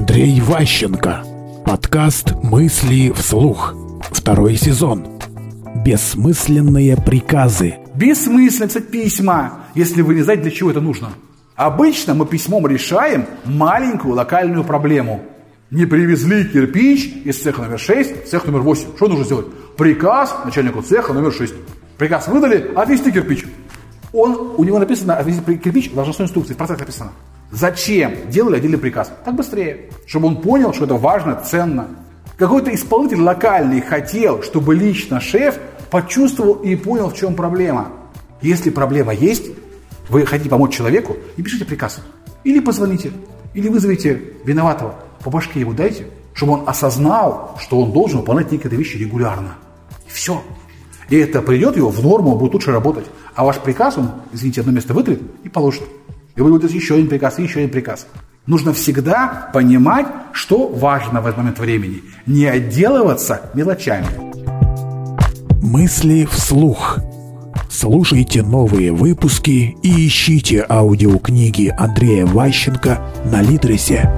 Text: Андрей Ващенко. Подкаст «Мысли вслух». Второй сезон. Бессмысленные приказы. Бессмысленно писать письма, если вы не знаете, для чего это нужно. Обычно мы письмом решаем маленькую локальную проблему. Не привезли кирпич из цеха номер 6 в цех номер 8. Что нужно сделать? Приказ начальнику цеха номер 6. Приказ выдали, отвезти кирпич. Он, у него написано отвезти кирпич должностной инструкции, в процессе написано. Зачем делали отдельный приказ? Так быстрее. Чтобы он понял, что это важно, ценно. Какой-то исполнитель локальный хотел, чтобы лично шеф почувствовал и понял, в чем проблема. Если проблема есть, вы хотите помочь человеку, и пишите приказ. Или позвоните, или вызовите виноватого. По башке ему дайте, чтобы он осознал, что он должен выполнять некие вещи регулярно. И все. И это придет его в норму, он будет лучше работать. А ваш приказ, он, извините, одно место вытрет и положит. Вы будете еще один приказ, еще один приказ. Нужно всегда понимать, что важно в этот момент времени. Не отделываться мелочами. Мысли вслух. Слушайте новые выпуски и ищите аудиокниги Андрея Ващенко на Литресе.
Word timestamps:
Андрей 0.00 0.40
Ващенко. 0.40 1.22
Подкаст 1.66 2.32
«Мысли 2.42 3.12
вслух». 3.14 3.74
Второй 4.10 4.56
сезон. 4.56 5.06
Бессмысленные 5.84 6.96
приказы. 6.96 7.74
Бессмысленно 7.94 8.68
писать 8.68 8.88
письма, 8.88 9.66
если 9.74 10.00
вы 10.00 10.14
не 10.14 10.22
знаете, 10.22 10.44
для 10.44 10.52
чего 10.52 10.70
это 10.70 10.80
нужно. 10.80 11.10
Обычно 11.54 12.14
мы 12.14 12.24
письмом 12.24 12.66
решаем 12.66 13.26
маленькую 13.44 14.14
локальную 14.14 14.64
проблему. 14.64 15.20
Не 15.70 15.84
привезли 15.84 16.46
кирпич 16.46 17.12
из 17.26 17.38
цеха 17.38 17.60
номер 17.60 17.78
6 17.78 18.24
в 18.24 18.30
цех 18.30 18.46
номер 18.46 18.60
8. 18.60 18.96
Что 18.96 19.06
нужно 19.06 19.26
сделать? 19.26 19.48
Приказ 19.76 20.34
начальнику 20.46 20.80
цеха 20.80 21.12
номер 21.12 21.30
6. 21.30 21.52
Приказ 21.98 22.26
выдали, 22.26 22.72
отвезти 22.74 23.12
кирпич. 23.12 23.44
Он, 24.14 24.54
у 24.56 24.64
него 24.64 24.78
написано 24.78 25.16
отвезти 25.16 25.58
кирпич 25.58 25.92
должностной 25.92 26.24
инструкции, 26.24 26.54
в 26.54 26.56
процессе 26.56 26.80
написано. 26.80 27.12
Зачем 27.50 28.30
делали 28.30 28.56
отдельный 28.56 28.78
приказ? 28.78 29.12
Так 29.24 29.34
быстрее. 29.34 29.90
Чтобы 30.06 30.28
он 30.28 30.40
понял, 30.40 30.72
что 30.72 30.84
это 30.84 30.94
важно, 30.94 31.36
ценно. 31.36 31.88
Какой-то 32.36 32.74
исполнитель 32.74 33.20
локальный 33.20 33.80
хотел, 33.80 34.42
чтобы 34.42 34.74
лично 34.74 35.20
шеф 35.20 35.58
почувствовал 35.90 36.54
и 36.54 36.76
понял, 36.76 37.10
в 37.10 37.16
чем 37.16 37.34
проблема. 37.34 37.88
Если 38.40 38.70
проблема 38.70 39.12
есть, 39.12 39.46
вы 40.08 40.24
хотите 40.24 40.48
помочь 40.48 40.74
человеку, 40.74 41.16
и 41.36 41.42
пишите 41.42 41.64
приказ. 41.64 42.00
Или 42.44 42.60
позвоните, 42.60 43.12
или 43.52 43.68
вызовите 43.68 44.22
виноватого. 44.44 44.94
По 45.22 45.30
башке 45.30 45.60
ему 45.60 45.74
дайте, 45.74 46.06
чтобы 46.32 46.54
он 46.54 46.68
осознал, 46.68 47.56
что 47.60 47.80
он 47.80 47.92
должен 47.92 48.20
выполнять 48.20 48.50
некие 48.50 48.70
вещи 48.70 48.96
регулярно. 48.96 49.56
И 50.06 50.10
все. 50.10 50.42
И 51.10 51.16
это 51.16 51.42
придет 51.42 51.76
его 51.76 51.90
в 51.90 52.02
норму, 52.02 52.32
он 52.32 52.38
будет 52.38 52.54
лучше 52.54 52.70
работать. 52.70 53.06
А 53.34 53.44
ваш 53.44 53.58
приказ, 53.58 53.98
он, 53.98 54.12
извините, 54.32 54.60
одно 54.60 54.72
место 54.72 54.94
вытрет 54.94 55.20
и 55.44 55.48
положит. 55.48 55.82
Вы 56.40 56.52
будете 56.52 56.74
еще 56.74 56.94
один 56.94 57.08
приказ, 57.08 57.38
еще 57.38 57.58
один 57.58 57.70
приказ. 57.70 58.06
Нужно 58.46 58.72
всегда 58.72 59.50
понимать, 59.52 60.06
что 60.32 60.68
важно 60.68 61.20
в 61.20 61.26
этот 61.26 61.36
момент 61.36 61.58
времени. 61.58 62.02
Не 62.26 62.46
отделываться 62.46 63.42
мелочами. 63.52 64.06
Мысли 65.62 66.26
вслух. 66.30 66.98
Слушайте 67.68 68.42
новые 68.42 68.90
выпуски 68.92 69.76
и 69.82 70.06
ищите 70.06 70.64
аудиокниги 70.66 71.72
Андрея 71.78 72.24
Ващенко 72.24 73.00
на 73.26 73.42
Литресе. 73.42 74.10